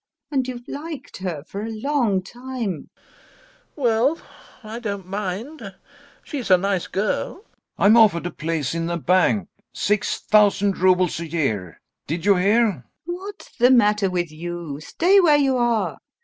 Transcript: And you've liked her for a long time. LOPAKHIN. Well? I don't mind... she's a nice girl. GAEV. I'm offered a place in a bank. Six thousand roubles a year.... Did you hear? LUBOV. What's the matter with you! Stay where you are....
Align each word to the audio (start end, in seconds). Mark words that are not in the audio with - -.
And 0.31 0.47
you've 0.47 0.67
liked 0.67 1.17
her 1.17 1.43
for 1.43 1.61
a 1.61 1.69
long 1.69 2.23
time. 2.23 2.89
LOPAKHIN. 2.89 2.89
Well? 3.75 4.17
I 4.63 4.79
don't 4.79 5.05
mind... 5.05 5.75
she's 6.23 6.49
a 6.49 6.57
nice 6.57 6.87
girl. 6.87 7.35
GAEV. 7.35 7.43
I'm 7.85 7.97
offered 7.97 8.25
a 8.25 8.31
place 8.31 8.73
in 8.73 8.89
a 8.89 8.97
bank. 8.97 9.47
Six 9.73 10.17
thousand 10.17 10.79
roubles 10.79 11.19
a 11.19 11.27
year.... 11.27 11.79
Did 12.07 12.25
you 12.25 12.37
hear? 12.37 12.83
LUBOV. 12.83 12.83
What's 13.13 13.55
the 13.57 13.69
matter 13.69 14.09
with 14.09 14.31
you! 14.31 14.79
Stay 14.81 15.19
where 15.19 15.37
you 15.37 15.57
are.... 15.57 15.99